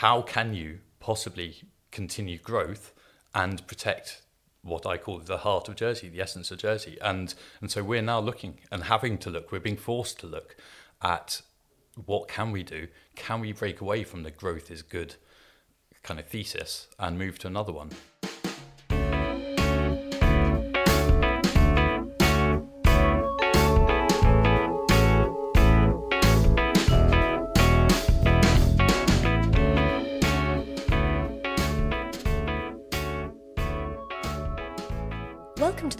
[0.00, 2.92] how can you possibly continue growth
[3.34, 4.22] and protect
[4.62, 6.98] what I call the heart of Jersey, the essence of Jersey.
[7.00, 10.56] And and so we're now looking and having to look, we're being forced to look
[11.00, 11.40] at
[12.04, 12.88] what can we do?
[13.14, 15.14] Can we break away from the growth is good
[16.02, 17.90] kind of thesis and move to another one?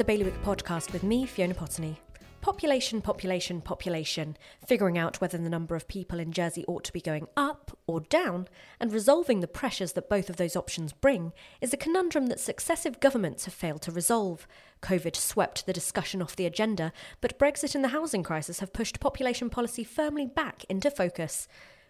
[0.06, 1.96] Bailiwick podcast with me, Fiona Potney.
[2.40, 7.00] Population, population, population, figuring out whether the number of people in Jersey ought to be
[7.00, 8.46] going up or down,
[8.78, 13.00] and resolving the pressures that both of those options bring, is a conundrum that successive
[13.00, 14.46] governments have failed to resolve.
[14.80, 19.00] COVID swept the discussion off the agenda, but Brexit and the housing crisis have pushed
[19.00, 21.48] population policy firmly back into focus.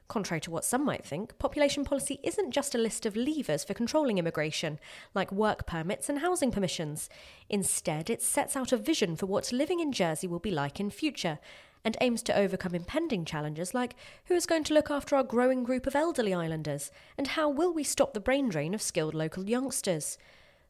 [0.08, 3.74] Contrary to what some might think, population policy isn't just a list of levers for
[3.74, 4.78] controlling immigration,
[5.14, 7.08] like work permits and housing permissions.
[7.48, 10.90] Instead, it sets out a vision for what living in Jersey will be like in
[10.90, 11.40] future,
[11.84, 13.94] and aims to overcome impending challenges like
[14.26, 17.72] who is going to look after our growing group of elderly islanders, and how will
[17.72, 20.18] we stop the brain drain of skilled local youngsters.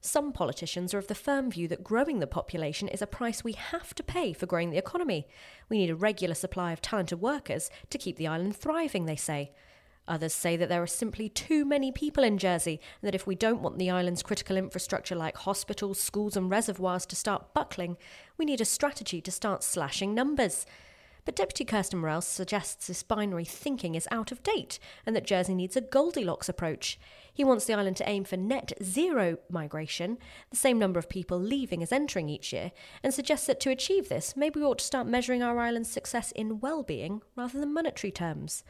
[0.00, 3.52] Some politicians are of the firm view that growing the population is a price we
[3.52, 5.26] have to pay for growing the economy.
[5.68, 9.52] We need a regular supply of talented workers to keep the island thriving, they say.
[10.08, 13.34] Others say that there are simply too many people in Jersey, and that if we
[13.34, 17.96] don't want the island's critical infrastructure like hospitals, schools, and reservoirs to start buckling,
[18.38, 20.64] we need a strategy to start slashing numbers.
[21.26, 25.56] But Deputy Kirsten Morel suggests this binary thinking is out of date and that Jersey
[25.56, 27.00] needs a Goldilocks approach.
[27.34, 30.18] He wants the island to aim for net zero migration,
[30.50, 32.70] the same number of people leaving as entering each year,
[33.02, 36.30] and suggests that to achieve this, maybe we ought to start measuring our island's success
[36.30, 38.62] in well-being rather than monetary terms.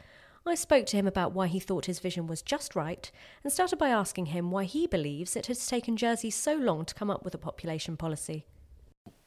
[0.43, 3.11] I spoke to him about why he thought his vision was just right
[3.43, 6.95] and started by asking him why he believes it has taken Jersey so long to
[6.95, 8.45] come up with a population policy.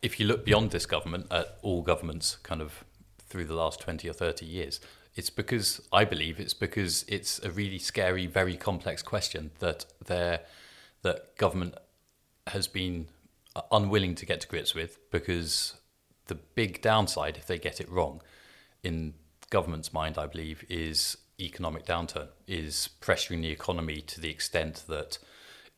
[0.02, 2.84] If you look beyond this government at all governments kind of
[3.30, 4.80] through the last 20 or 30 years.
[5.14, 10.40] It's because, I believe, it's because it's a really scary, very complex question that there,
[11.02, 11.74] that government
[12.48, 13.06] has been
[13.72, 15.74] unwilling to get to grips with because
[16.26, 18.20] the big downside, if they get it wrong,
[18.82, 19.14] in
[19.50, 25.18] government's mind, I believe, is economic downturn, is pressuring the economy to the extent that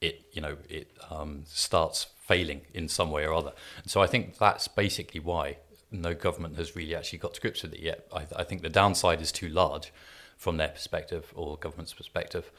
[0.01, 3.53] it, you know, it um, starts failing in some way or other.
[3.83, 5.59] And so I think that's basically why
[5.93, 8.07] no government has really actually got to grips with it yet.
[8.13, 9.93] I, I think the downside is too large
[10.37, 12.51] from their perspective or government's perspective,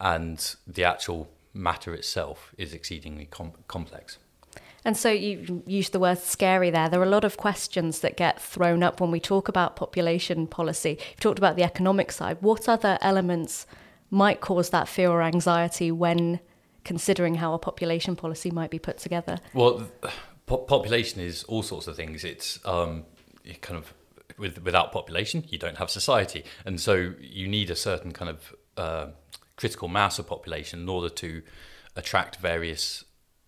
[0.00, 4.18] and the actual matter itself is exceedingly com- complex.
[4.84, 6.88] And so you used the word scary there.
[6.88, 10.46] There are a lot of questions that get thrown up when we talk about population
[10.46, 10.98] policy.
[11.10, 12.38] You've talked about the economic side.
[12.40, 13.66] What other elements
[14.10, 16.38] might cause that fear or anxiety when
[16.84, 19.38] considering how a population policy might be put together?
[19.52, 19.88] Well,
[20.46, 22.24] po- population is all sorts of things.
[22.24, 23.04] It's um,
[23.60, 23.92] kind of
[24.38, 28.54] with, without population, you don't have society, and so you need a certain kind of
[28.76, 29.06] uh,
[29.56, 31.42] critical mass of population in order to
[31.94, 33.04] attract various.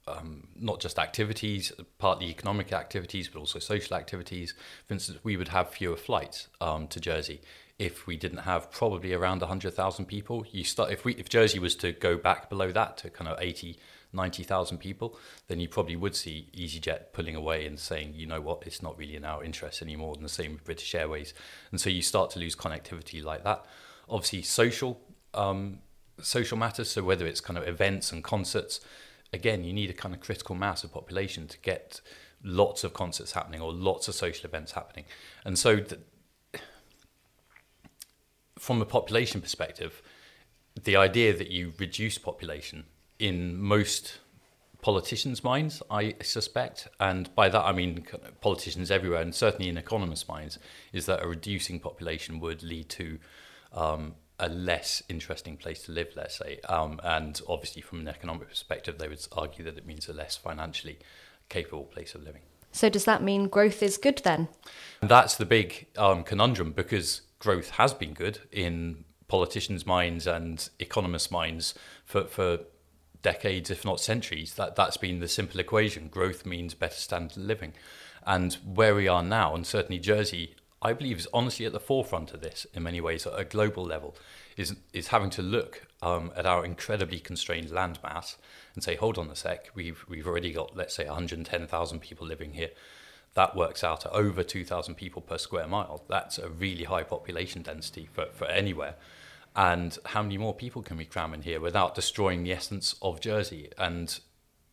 [0.07, 4.55] Um, not just activities, partly economic activities, but also social activities.
[4.87, 7.43] For instance, we would have fewer flights um, to Jersey
[7.79, 10.47] if we didn't have probably around 100,000 people.
[10.51, 13.37] You start if we if Jersey was to go back below that to kind of
[13.39, 13.79] 80
[14.13, 18.63] 90,000 people, then you probably would see EasyJet pulling away and saying, you know what,
[18.67, 21.35] it's not really in our interest anymore, and the same with British Airways.
[21.71, 23.65] And so you start to lose connectivity like that.
[24.09, 25.01] Obviously, social
[25.35, 25.81] um,
[26.23, 28.81] social matters, so whether it's kind of events and concerts,
[29.33, 32.01] again, you need a kind of critical mass of population to get
[32.43, 35.05] lots of concerts happening or lots of social events happening.
[35.45, 36.01] And so, th-
[38.59, 40.03] from a population perspective,
[40.83, 42.85] the idea that you reduce population
[43.19, 44.19] in most
[44.81, 48.05] politicians' minds, I suspect, and by that I mean
[48.41, 50.59] politicians everywhere, and certainly in economists' minds,
[50.93, 53.19] is that a reducing population would lead to
[53.73, 56.61] um, a less interesting place to live, let's say.
[56.69, 60.37] Um, and obviously, from an economic perspective, they would argue that it means a less
[60.37, 60.99] financially
[61.49, 62.43] capable place of living.
[62.71, 64.49] So, does that mean growth is good then?
[65.01, 71.31] That's the big um, conundrum because growth has been good in politicians' minds and economists'
[71.31, 72.61] minds for, for
[73.23, 76.09] decades, if not centuries, that, that's been the simple equation.
[76.09, 77.73] Growth means better standard of living.
[78.27, 82.33] And where we are now, and certainly Jersey, I believe is honestly at the forefront
[82.33, 84.15] of this in many ways at a global level,
[84.57, 88.37] is, is having to look um, at our incredibly constrained land mass
[88.75, 92.53] and say, hold on a sec, we've, we've already got, let's say, 110,000 people living
[92.53, 92.71] here.
[93.35, 96.05] That works out at over 2,000 people per square mile.
[96.09, 98.95] That's a really high population density for, for anywhere.
[99.57, 103.21] And how many more people can we cram in here without destroying the essence of
[103.21, 103.71] Jersey?
[103.77, 104.19] And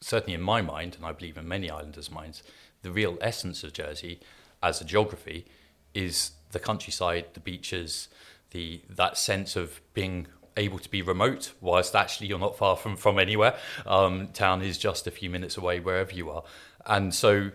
[0.02, 2.44] certainly in my mind, and I believe in many islanders' minds,
[2.82, 4.20] the real essence of Jersey
[4.62, 5.46] as a geography
[5.94, 8.08] is the countryside, the beaches,
[8.52, 10.28] the that sense of being
[10.58, 13.58] able to be remote, whilst actually you're not far from from anywhere.
[13.86, 16.44] Um, town is just a few minutes away wherever you are,
[16.86, 17.52] and so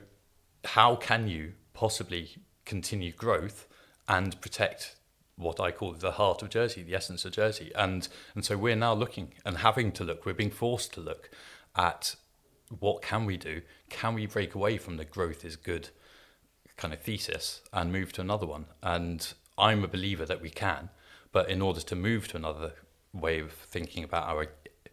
[0.65, 3.67] how can you possibly continue growth
[4.09, 4.97] and protect
[5.41, 7.73] what I call the heart of Jersey, the essence of Jersey.
[7.75, 11.31] And and so we're now looking and having to look, we're being forced to look
[11.75, 12.17] at
[12.79, 13.63] what can we do?
[13.89, 15.89] Can we break away from the growth is good
[16.77, 18.67] kind of thesis and move to another one?
[18.83, 20.91] And I'm a believer that we can,
[21.33, 22.75] but in order to move to another
[23.13, 24.49] way of thinking about our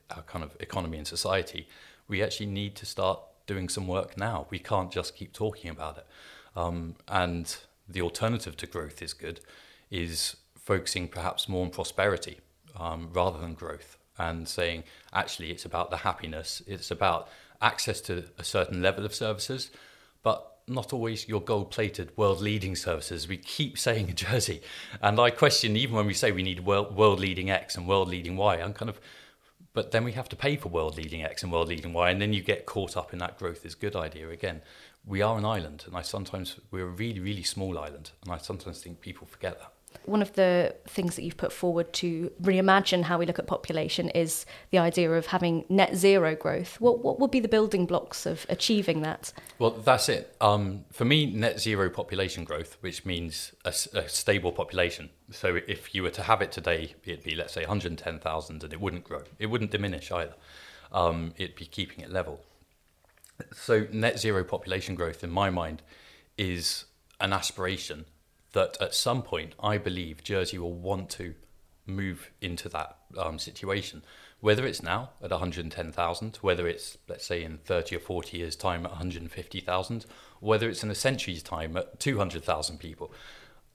[0.10, 1.68] our kind of economy and society,
[2.08, 4.48] we actually need to start doing some work now.
[4.50, 6.08] We can't just keep talking about it.
[6.56, 7.56] Um, and
[7.88, 9.42] the alternative to growth is good
[9.90, 12.40] is focusing perhaps more on prosperity
[12.78, 17.30] um, rather than growth and saying actually it's about the happiness, it's about
[17.62, 19.72] access to a certain level of services,
[20.24, 23.28] but not always your gold plated world leading services.
[23.28, 24.62] We keep saying in Jersey,
[25.02, 28.36] and I question even when we say we need world leading X and world leading
[28.36, 29.00] Y, I'm kind of
[29.74, 32.20] but then we have to pay for world leading X and world leading Y, and
[32.20, 34.64] then you get caught up in that growth is a good idea again.
[35.06, 38.40] We are an island, and I sometimes we're a really, really small island, and I
[38.40, 43.04] sometimes think people forget that one of the things that you've put forward to reimagine
[43.04, 46.80] how we look at population is the idea of having net zero growth.
[46.80, 49.34] What what would be the building blocks of achieving that?
[49.60, 50.36] Well, that's it.
[50.42, 55.10] Um, for me, net zero population growth, which means a, a, stable population.
[55.32, 58.82] So if you were to have it today, it'd be let's say 110,000, and it
[58.82, 59.24] wouldn't grow.
[59.40, 60.36] It wouldn't diminish either.
[60.92, 62.42] Um, it'd be keeping it level.
[63.54, 65.82] So net zero population growth, in my mind,
[66.38, 66.86] is
[67.20, 68.06] an aspiration
[68.54, 71.36] that at some point I believe Jersey will want to
[71.86, 74.04] move into that um, situation.
[74.40, 78.86] Whether it's now at 110,000, whether it's, let's say, in 30 or 40 years' time
[78.86, 80.06] at 150,000,
[80.40, 83.12] whether it's in a century's time at 200,000 people.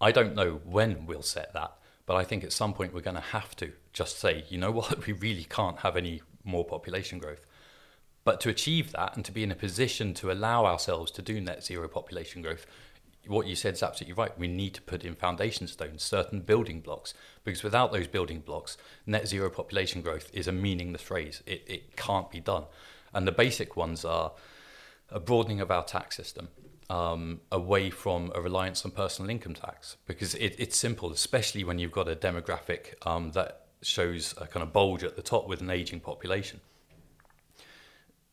[0.01, 1.77] I don't know when we'll set that,
[2.07, 4.71] but I think at some point we're going to have to just say, you know
[4.71, 7.45] what, we really can't have any more population growth.
[8.25, 11.41] But to achieve that and to be in a position to allow ourselves to do
[11.41, 12.67] net zero population growth,
[13.27, 14.37] what you said is absolutely right.
[14.39, 17.15] We need to put in foundation stones, certain building blocks,
[17.45, 18.77] because without those building blocks,
[19.07, 21.43] net zero population growth is a meaningless phrase.
[21.47, 22.65] It, it can't be done.
[23.15, 24.33] And the basic ones are
[25.11, 26.49] a broadening of our tax system
[26.91, 31.79] um, away from a reliance on personal income tax, because it, it's simple, especially when
[31.79, 35.61] you've got a demographic um, that shows a kind of bulge at the top with
[35.61, 36.61] an aging population.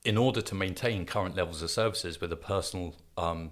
[0.06, 3.52] In order to maintain current levels of services with a personal um,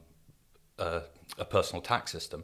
[0.79, 1.01] uh,
[1.37, 2.43] a personal tax system,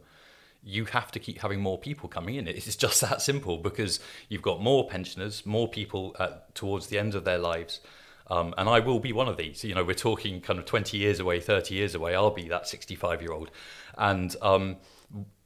[0.63, 2.47] you have to keep having more people coming in.
[2.47, 3.99] It's just that simple because
[4.29, 7.81] you've got more pensioners, more people at, towards the end of their lives.
[8.27, 9.63] Um, and I will be one of these.
[9.63, 12.15] You know, we're talking kind of 20 years away, 30 years away.
[12.15, 13.51] I'll be that 65 year old.
[13.97, 14.77] And um,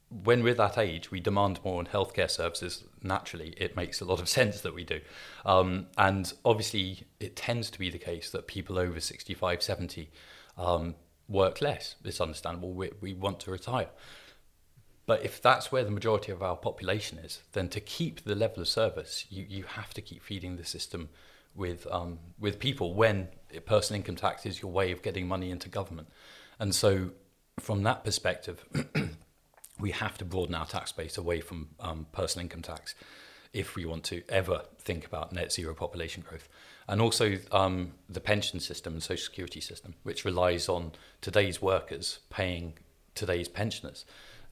[0.08, 2.84] when we're that age, we demand more in healthcare services.
[3.02, 5.00] Naturally, it makes a lot of sense that we do.
[5.44, 10.10] Um, and obviously, it tends to be the case that people over 65, 70
[10.56, 10.94] um,
[11.28, 11.96] work less.
[12.04, 12.72] It's understandable.
[12.72, 13.88] We, we want to retire.
[15.06, 18.60] But if that's where the majority of our population is, then to keep the level
[18.60, 21.08] of service, you, you have to keep feeding the system
[21.54, 23.28] with um, with people when
[23.64, 26.08] personal income tax is your way of getting money into government.
[26.60, 27.12] And so,
[27.58, 28.64] from that perspective,
[29.80, 32.94] we have to broaden our tax base away from um, personal income tax
[33.52, 36.48] if we want to ever think about net zero population growth
[36.88, 42.20] and also um, the pension system and social security system, which relies on today's workers
[42.30, 42.72] paying
[43.14, 44.04] today's pensioners.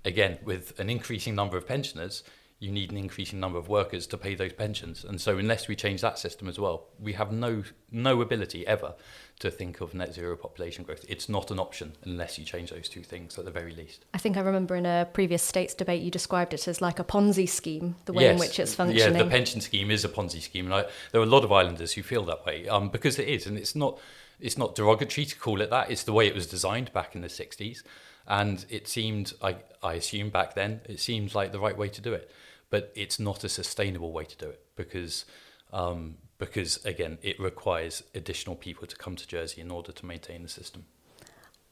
[0.05, 2.23] Again, with an increasing number of pensioners,
[2.59, 5.05] you need an increasing number of workers to pay those pensions.
[5.05, 8.95] And so, unless we change that system as well, we have no no ability ever
[9.41, 11.05] to think of net zero population growth.
[11.09, 14.07] It's not an option unless you change those two things at the very least.
[14.15, 17.05] I think I remember in a previous states debate you described it as like a
[17.05, 18.33] Ponzi scheme, the way yes.
[18.33, 19.17] in which it's functioning.
[19.17, 21.53] Yeah, the pension scheme is a Ponzi scheme, and I, there are a lot of
[21.53, 23.99] islanders who feel that way um, because it is, and it's not
[24.41, 25.91] it's not derogatory to call it that.
[25.91, 27.83] It's the way it was designed back in the '60s,
[28.27, 32.01] and it seemed I I assume back then it seemed like the right way to
[32.01, 32.31] do it,
[32.71, 35.25] but it's not a sustainable way to do it because.
[35.73, 40.43] Um, because again, it requires additional people to come to Jersey in order to maintain
[40.43, 40.85] the system.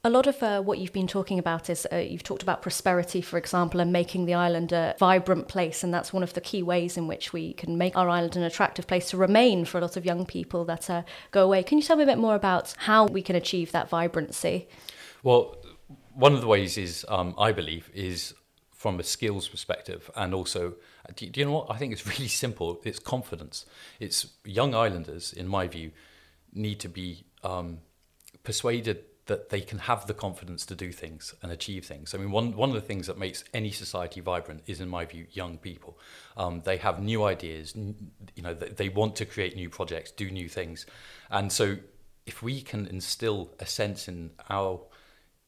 [0.06, 3.22] A lot of uh, what you've been talking about is uh, you've talked about prosperity,
[3.22, 5.82] for example, and making the island a vibrant place.
[5.82, 8.42] And that's one of the key ways in which we can make our island an
[8.42, 11.62] attractive place to remain for a lot of young people that uh, go away.
[11.62, 14.68] Can you tell me a bit more about how we can achieve that vibrancy?
[15.22, 15.56] Well,
[16.12, 18.34] one of the ways is, um, I believe, is
[18.84, 20.74] from a skills perspective, and also,
[21.16, 21.70] do, you know what?
[21.70, 22.82] I think it's really simple.
[22.84, 23.64] It's confidence.
[23.98, 25.90] It's young islanders, in my view,
[26.52, 27.78] need to be um,
[28.42, 32.14] persuaded that they can have the confidence to do things and achieve things.
[32.14, 35.06] I mean, one, one of the things that makes any society vibrant is, in my
[35.06, 35.98] view, young people.
[36.36, 40.30] Um, they have new ideas, you know, they, they want to create new projects, do
[40.30, 40.84] new things.
[41.30, 41.78] And so
[42.26, 44.78] if we can instill a sense in our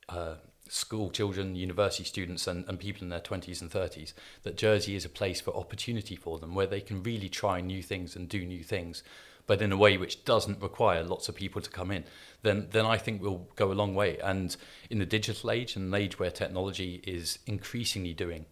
[0.08, 0.36] uh,
[0.68, 5.04] school children, university students, and, and people in their 20s and 30s that Jersey is
[5.04, 8.44] a place for opportunity for them where they can really try new things and do
[8.44, 9.02] new things,
[9.46, 12.04] but in a way which doesn't require lots of people to come in,
[12.42, 14.18] then, then I think we'll go a long way.
[14.18, 14.56] And
[14.90, 18.46] in the digital age and an age where technology is increasingly doing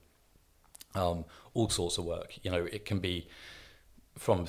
[0.95, 3.29] um, all sorts of work, you know, it can be
[4.17, 4.47] from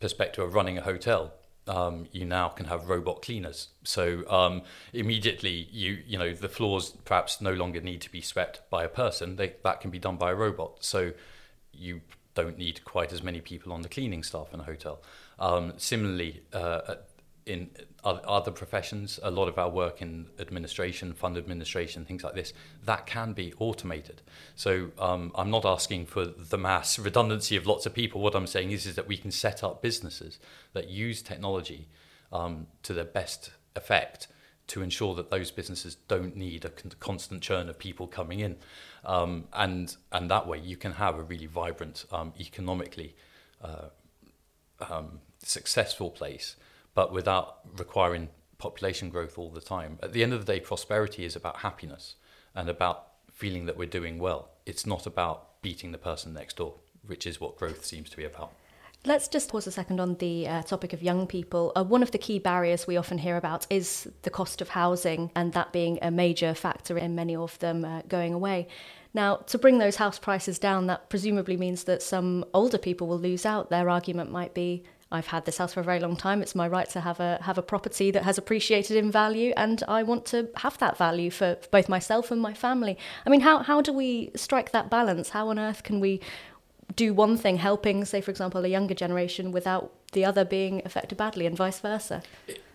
[0.00, 1.34] perspective of running a hotel
[1.66, 3.68] um, you now can have robot cleaners.
[3.84, 8.68] So um, immediately, you you know the floors perhaps no longer need to be swept
[8.70, 10.84] by a person; they, that can be done by a robot.
[10.84, 11.12] So
[11.72, 12.00] you
[12.34, 15.02] don't need quite as many people on the cleaning staff in a hotel.
[15.38, 16.96] Um, similarly, uh,
[17.44, 17.70] in
[18.04, 22.52] other professions, a lot of our work in administration, fund administration, things like this,
[22.84, 24.22] that can be automated.
[24.54, 28.20] So um, I'm not asking for the mass redundancy of lots of people.
[28.20, 30.38] What I'm saying is, is that we can set up businesses
[30.72, 31.88] that use technology
[32.32, 34.28] um, to their best effect
[34.68, 38.56] to ensure that those businesses don't need a constant churn of people coming in.
[39.04, 43.16] Um, and, and that way you can have a really vibrant, um, economically
[43.62, 43.88] uh,
[44.88, 46.56] um, successful place
[46.94, 49.98] but without requiring population growth all the time.
[50.02, 52.16] At the end of the day, prosperity is about happiness
[52.54, 54.50] and about feeling that we're doing well.
[54.66, 58.24] It's not about beating the person next door, which is what growth seems to be
[58.24, 58.52] about.
[59.04, 61.72] Let's just pause a second on the uh, topic of young people.
[61.74, 65.32] Uh, one of the key barriers we often hear about is the cost of housing,
[65.34, 68.68] and that being a major factor in many of them uh, going away.
[69.12, 73.18] Now, to bring those house prices down, that presumably means that some older people will
[73.18, 73.70] lose out.
[73.70, 76.42] Their argument might be I've had this house for a very long time.
[76.42, 79.82] It's my right to have a have a property that has appreciated in value, and
[79.86, 82.96] I want to have that value for both myself and my family.
[83.26, 85.30] I mean, how how do we strike that balance?
[85.30, 86.20] How on earth can we
[86.96, 91.16] do one thing, helping, say, for example, a younger generation, without the other being affected
[91.18, 92.22] badly, and vice versa?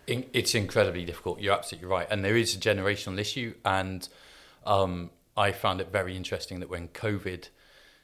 [0.07, 1.41] It's incredibly difficult.
[1.41, 3.55] You're absolutely right, and there is a generational issue.
[3.65, 4.07] And
[4.65, 7.49] um, I found it very interesting that when COVID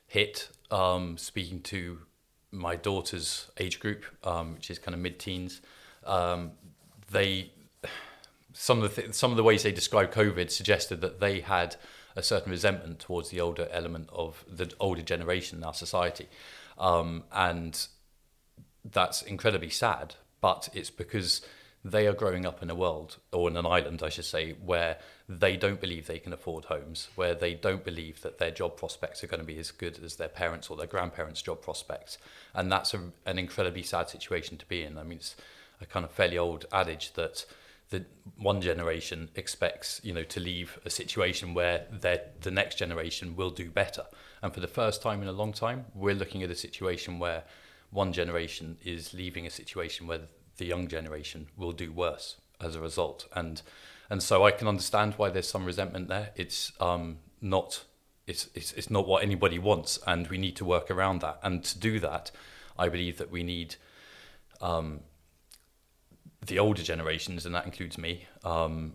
[0.05, 1.99] hit, um, speaking to
[2.53, 5.61] my daughter's age group, um, which is kind of mid-teens,
[6.05, 6.51] um,
[7.11, 7.51] they
[8.53, 11.75] some of the th- some of the ways they described COVID suggested that they had
[12.15, 16.27] a certain resentment towards the older element of the older generation in our society,
[16.77, 17.87] um, and
[18.85, 20.15] that's incredibly sad.
[20.39, 21.41] But it's because
[21.85, 24.97] they are growing up in a world, or in an island, I should say, where
[25.27, 29.23] they don't believe they can afford homes, where they don't believe that their job prospects
[29.23, 32.17] are going to be as good as their parents' or their grandparents' job prospects.
[32.53, 34.97] And that's a, an incredibly sad situation to be in.
[34.97, 35.35] I mean, it's
[35.81, 37.45] a kind of fairly old adage that
[37.89, 38.05] the
[38.37, 43.69] one generation expects, you know, to leave a situation where the next generation will do
[43.69, 44.05] better.
[44.41, 47.43] And for the first time in a long time, we're looking at a situation where
[47.91, 50.21] one generation is leaving a situation where
[50.57, 53.27] the young generation will do worse as a result.
[53.33, 53.61] And
[54.09, 56.31] and so I can understand why there's some resentment there.
[56.35, 57.83] It's um, not
[58.27, 61.39] it's, it's it's not what anybody wants, and we need to work around that.
[61.43, 62.31] And to do that,
[62.77, 63.75] I believe that we need
[64.61, 65.01] um,
[66.45, 68.93] the older generations, and that includes me, um,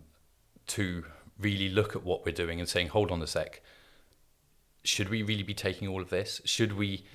[0.67, 1.05] to
[1.39, 3.61] really look at what we're doing and saying, hold on a sec.
[4.83, 6.41] Should we really be taking all of this?
[6.45, 7.05] Should we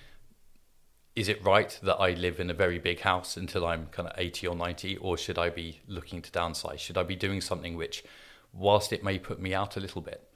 [1.16, 4.18] is it right that I live in a very big house until I'm kind of
[4.18, 6.80] 80 or 90, or should I be looking to downsize?
[6.80, 8.02] Should I be doing something which,
[8.52, 10.28] whilst it may put me out a little bit,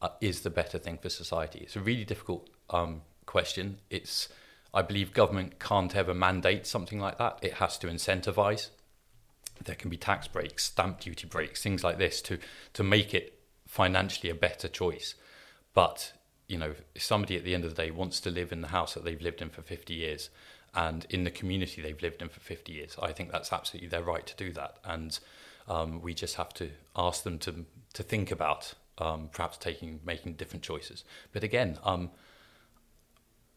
[0.00, 1.60] uh, is the better thing for society?
[1.60, 3.78] It's a really difficult um, question.
[3.90, 4.30] It's,
[4.72, 7.38] I believe government can't ever mandate something like that.
[7.42, 8.70] It has to incentivize.
[9.62, 12.38] There can be tax breaks, stamp duty breaks, things like this to,
[12.72, 15.14] to make it financially a better choice.
[15.74, 16.14] But
[16.52, 18.68] you know, if somebody at the end of the day wants to live in the
[18.68, 20.28] house that they've lived in for 50 years
[20.74, 24.02] and in the community they've lived in for 50 years, I think that's absolutely their
[24.02, 24.76] right to do that.
[24.84, 25.18] And
[25.66, 30.34] um, we just have to ask them to, to think about um, perhaps taking, making
[30.34, 31.04] different choices.
[31.32, 32.10] But again, um,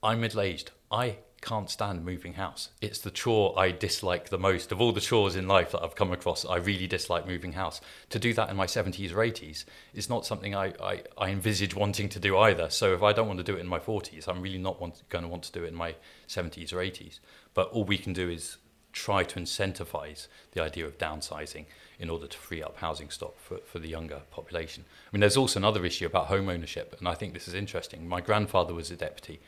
[0.01, 0.71] I'm middle aged.
[0.89, 2.69] I can't stand moving house.
[2.81, 4.71] It's the chore I dislike the most.
[4.71, 7.81] Of all the chores in life that I've come across, I really dislike moving house.
[8.09, 11.75] To do that in my 70s or 80s is not something I, I, I envisage
[11.75, 12.69] wanting to do either.
[12.71, 15.07] So if I don't want to do it in my 40s, I'm really not want,
[15.09, 15.95] going to want to do it in my
[16.27, 17.19] 70s or 80s.
[17.53, 18.57] But all we can do is
[18.91, 21.65] try to incentivize the idea of downsizing
[21.99, 24.83] in order to free up housing stock for, for the younger population.
[24.87, 28.07] I mean, there's also another issue about home ownership, and I think this is interesting.
[28.07, 29.39] My grandfather was a deputy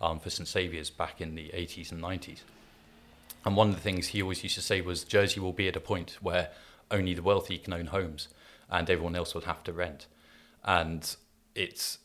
[0.00, 2.40] um, for St Saviour's back in the 80s and 90s.
[3.44, 5.76] And one of the things he always used to say was Jersey will be at
[5.76, 6.50] a point where
[6.90, 8.28] only the wealthy can own homes
[8.70, 10.06] and everyone else will have to rent.
[10.64, 11.14] And
[11.54, 11.98] it's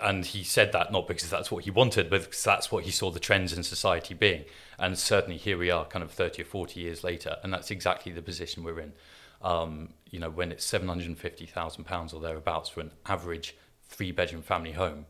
[0.00, 2.92] and he said that not because that's what he wanted, but because that's what he
[2.92, 4.44] saw the trends in society being.
[4.78, 8.12] And certainly here we are, kind of 30 or 40 years later, and that's exactly
[8.12, 8.92] the position we're in.
[9.42, 13.56] Um, you know, when it's £750,000 or thereabouts for an average
[13.88, 15.06] three bedroom family home,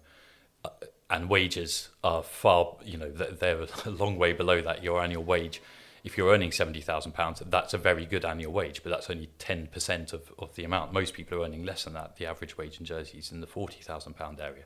[0.65, 0.71] uh,
[1.11, 5.63] and wages are far, you know, they're a long way below that, your annual wage.
[6.05, 10.33] If you're earning £70,000, that's a very good annual wage, but that's only 10% of,
[10.39, 10.93] of the amount.
[10.93, 12.17] Most people are earning less than that.
[12.17, 14.65] The average wage in Jersey is in the £40,000 area.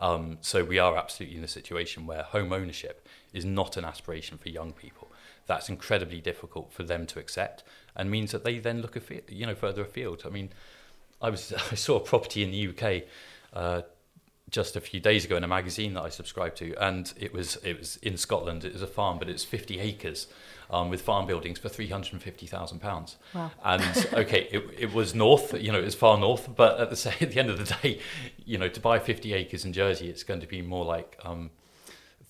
[0.00, 4.38] Um, so we are absolutely in a situation where home ownership is not an aspiration
[4.38, 5.08] for young people.
[5.46, 7.62] That's incredibly difficult for them to accept
[7.94, 10.22] and means that they then look afield, you know, further afield.
[10.24, 10.50] I mean,
[11.20, 13.04] I was I saw a property in the UK
[13.52, 13.82] uh,
[14.50, 17.56] just a few days ago in a magazine that I subscribed to, and it was
[17.56, 18.64] it was in Scotland.
[18.64, 20.26] It was a farm, but it's 50 acres
[20.70, 23.16] um, with farm buildings for 350,000 pounds.
[23.34, 23.50] Wow.
[23.64, 27.16] And okay, it, it was north, you know, it was far north, but at the
[27.20, 28.00] at the end of the day,
[28.44, 31.50] you know, to buy 50 acres in Jersey, it's going to be more like um,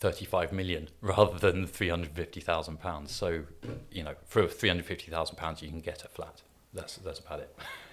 [0.01, 3.13] 35 million rather than 350,000 pounds.
[3.13, 3.45] So,
[3.91, 6.43] you know, for 350,000 pounds, you can get a flat.
[6.73, 7.57] That's that's about it.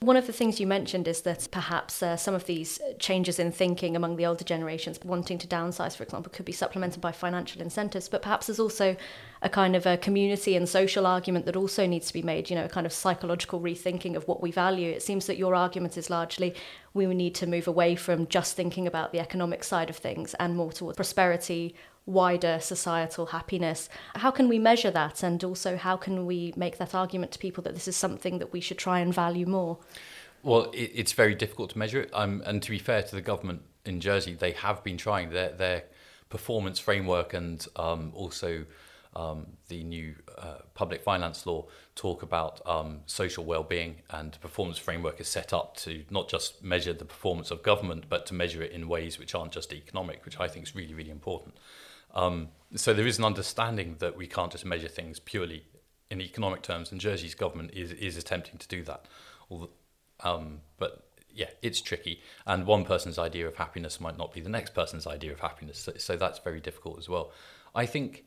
[0.00, 3.50] One of the things you mentioned is that perhaps uh, some of these changes in
[3.50, 7.60] thinking among the older generations, wanting to downsize, for example, could be supplemented by financial
[7.60, 8.08] incentives.
[8.08, 8.96] But perhaps there's also
[9.42, 12.54] a kind of a community and social argument that also needs to be made, you
[12.54, 14.92] know, a kind of psychological rethinking of what we value.
[14.92, 16.54] It seems that your argument is largely
[16.94, 20.56] we need to move away from just thinking about the economic side of things and
[20.56, 21.74] more towards prosperity,
[22.08, 23.88] wider societal happiness.
[24.16, 25.22] How can we measure that?
[25.22, 28.52] And also, how can we make that argument to people that this is something that
[28.52, 29.78] we should try and value more?
[30.42, 32.10] Well, it, it's very difficult to measure it.
[32.14, 35.50] Um, and to be fair to the government in Jersey, they have been trying their,
[35.52, 35.84] their
[36.30, 38.64] performance framework and um, also
[39.14, 44.78] um, the new uh, public finance law talk about um, social well-being and the performance
[44.78, 48.62] framework is set up to not just measure the performance of government but to measure
[48.62, 51.56] it in ways which aren't just economic which I think is really really important
[52.14, 55.64] um, so there is an understanding that we can't just measure things purely
[56.10, 59.06] in economic terms, and Jersey's government is, is attempting to do that.
[60.20, 64.48] Um, but yeah, it's tricky, and one person's idea of happiness might not be the
[64.48, 65.78] next person's idea of happiness.
[65.78, 67.32] So, so that's very difficult as well.
[67.74, 68.24] I think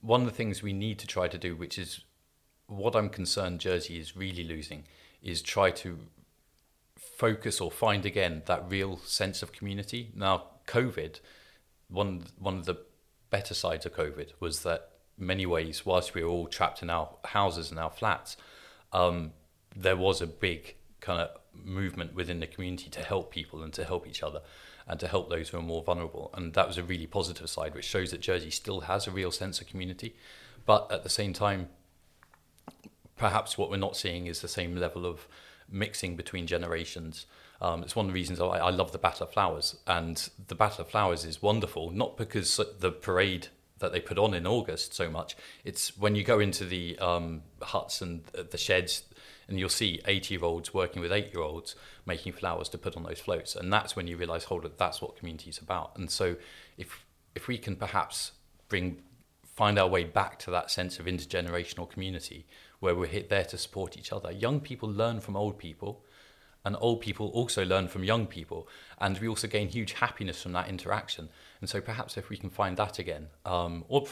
[0.00, 2.00] one of the things we need to try to do, which is
[2.66, 4.84] what I'm concerned Jersey is really losing,
[5.22, 5.98] is try to
[6.96, 10.10] focus or find again that real sense of community.
[10.14, 11.20] Now, COVID,
[11.88, 12.76] one one of the
[13.30, 17.10] better sides of COVID was that many ways, whilst we were all trapped in our
[17.24, 18.36] houses and our flats,
[18.92, 19.32] um,
[19.74, 23.84] there was a big kind of movement within the community to help people and to
[23.84, 24.40] help each other
[24.86, 26.30] and to help those who are more vulnerable.
[26.34, 29.30] And that was a really positive side, which shows that Jersey still has a real
[29.30, 30.16] sense of community.
[30.64, 31.68] But at the same time,
[33.16, 35.28] perhaps what we're not seeing is the same level of
[35.70, 37.26] mixing between generations
[37.60, 40.54] um, it's one of the reasons I, I love the Battle of Flowers, and the
[40.54, 44.94] Battle of Flowers is wonderful, not because the parade that they put on in August
[44.94, 45.36] so much.
[45.64, 49.04] It's when you go into the um, huts and the sheds,
[49.48, 51.74] and you'll see 80 year olds working with eight year olds
[52.06, 53.56] making flowers to put on those floats.
[53.56, 55.96] And that's when you realize, hold it, that's what community is about.
[55.96, 56.36] And so
[56.76, 58.32] if, if we can perhaps
[58.68, 59.02] bring,
[59.42, 62.46] find our way back to that sense of intergenerational community
[62.80, 66.04] where we're there to support each other, young people learn from old people
[66.68, 68.68] and old people also learn from young people.
[68.98, 71.30] And we also gain huge happiness from that interaction.
[71.60, 74.06] And so perhaps if we can find that again um, or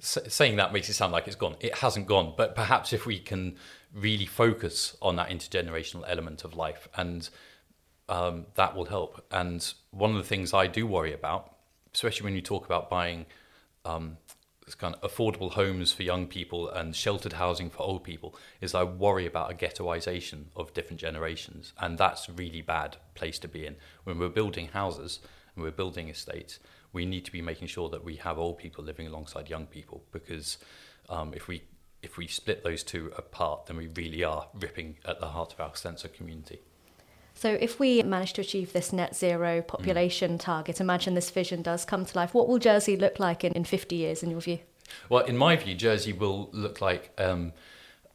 [0.00, 1.56] saying that makes it sound like it's gone.
[1.60, 2.32] It hasn't gone.
[2.38, 3.56] But perhaps if we can
[3.92, 7.28] really focus on that intergenerational element of life and
[8.08, 9.22] um, that will help.
[9.30, 11.58] And one of the things i do worry about
[11.94, 13.26] especially when you talk about buying
[13.84, 14.16] um,
[14.74, 18.84] kind of affordable homes for young people and sheltered housing for old people is I
[18.84, 21.72] worry about a ghettoization of different generations.
[21.78, 23.76] And that's really bad place to be in.
[24.04, 25.20] When we're building houses
[25.54, 26.58] and we're building estates
[26.92, 30.04] we need to be making sure that we have old people living alongside young people
[30.12, 30.58] because
[31.08, 31.62] um, if we
[32.02, 35.60] if we split those two apart then we really are ripping at the heart of
[35.60, 36.60] our sense of community
[37.38, 40.40] so, if we manage to achieve this net zero population mm.
[40.40, 43.62] target, imagine this vision does come to life, what will Jersey look like in, in
[43.62, 44.58] 50 years, in your view?
[45.08, 47.52] Well, in my view, Jersey will look like um,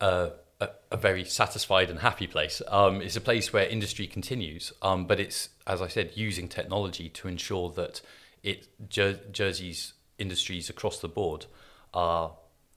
[0.02, 2.62] a, a, a, very satisfied and happy place.
[2.68, 7.08] Um, it's a place where industry continues, um, but it's, as I said, using technology
[7.08, 8.02] to ensure that
[8.44, 11.46] it Jer- Jersey's industries across the board
[11.94, 12.34] are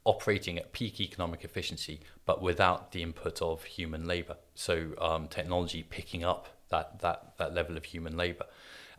[0.07, 4.37] operating at peak economic efficiency, but without the input of human labour.
[4.55, 8.47] So um, technology picking up that, that, that level of human labour.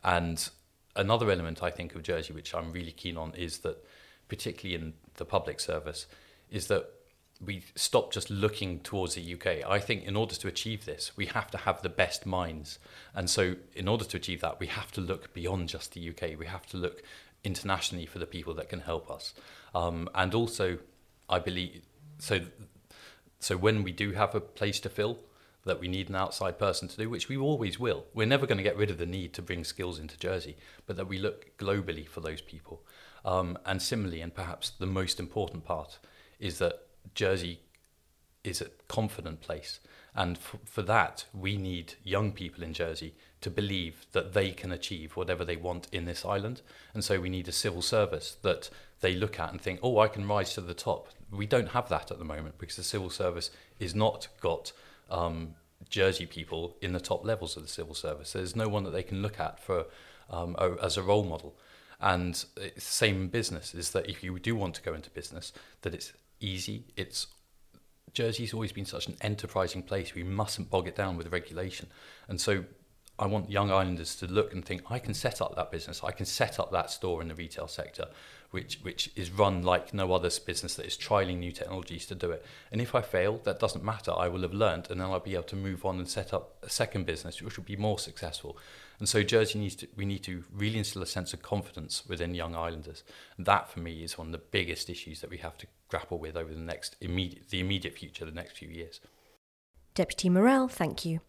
[0.03, 0.47] And
[0.95, 3.83] another element I think of Jersey, which I'm really keen on, is that
[4.27, 6.07] particularly in the public service,
[6.51, 6.89] is that
[7.39, 9.69] we stop just looking towards the UK.
[9.69, 12.79] I think in order to achieve this, we have to have the best minds.
[13.13, 16.37] And so, in order to achieve that, we have to look beyond just the UK.
[16.37, 17.03] We have to look
[17.43, 19.33] internationally for the people that can help us.
[19.75, 20.79] Um, and also,
[21.29, 21.83] I believe
[22.19, 22.41] so.
[23.39, 25.19] So when we do have a place to fill,
[25.67, 28.05] that we need an outside person to do, which we always will.
[28.13, 30.95] We're never going to get rid of the need to bring skills into Jersey, but
[30.95, 32.81] that we look globally for those people.
[33.23, 35.99] Um, and similarly, and perhaps the most important part,
[36.39, 37.59] is that Jersey
[38.43, 39.79] is a confident place.
[40.15, 44.71] And f- for that, we need young people in Jersey to believe that they can
[44.71, 46.61] achieve whatever they want in this island.
[46.93, 48.69] And so we need a civil service that
[49.01, 51.09] they look at and think, oh, I can rise to the top.
[51.31, 54.71] We don't have that at the moment because the civil service is not got
[55.09, 55.55] um,
[55.89, 58.33] Jersey people in the top levels of the civil service.
[58.33, 59.85] There's no one that they can look at for
[60.29, 61.57] um, a, as a role model.
[61.99, 65.09] And it's the same in business is that if you do want to go into
[65.09, 66.85] business, that it's easy.
[66.95, 67.27] It's
[68.13, 70.13] Jersey's always been such an enterprising place.
[70.13, 71.87] We mustn't bog it down with regulation.
[72.27, 72.63] And so
[73.19, 76.03] I want young islanders to look and think, I can set up that business.
[76.03, 78.07] I can set up that store in the retail sector,
[78.51, 82.31] which which is run like no other business that is trialing new technologies to do
[82.31, 82.45] it.
[82.71, 84.11] And if I fail, that doesn't matter.
[84.15, 86.57] I will have learned, and then I'll be able to move on and set up
[86.63, 88.57] a second business, which will be more successful.
[88.99, 92.33] And so Jersey needs to, we need to really instill a sense of confidence within
[92.33, 93.03] young islanders.
[93.37, 96.17] And that for me is one of the biggest issues that we have to grapple
[96.17, 98.99] with over the next immediate, the immediate future, the next few years.
[99.93, 101.21] Deputy Morel, thank you.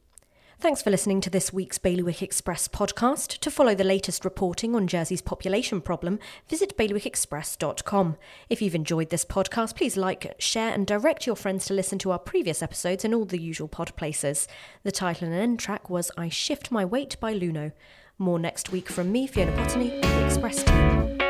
[0.61, 3.39] Thanks for listening to this week's Bailiwick Express podcast.
[3.39, 6.19] To follow the latest reporting on Jersey's population problem,
[6.49, 8.17] visit bailiwickexpress.com.
[8.49, 12.11] If you've enjoyed this podcast, please like, share, and direct your friends to listen to
[12.11, 14.49] our previous episodes in all the usual pod places.
[14.83, 17.71] The title and end track was I Shift My Weight by Luno.
[18.19, 21.28] More next week from me, Fiona and the Express team.